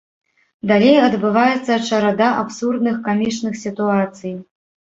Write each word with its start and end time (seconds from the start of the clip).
Далей 0.71 0.97
адбываецца 1.07 1.77
чарада 1.89 2.31
абсурдных, 2.47 2.99
камічных 3.07 3.63
сітуацый. 3.69 4.39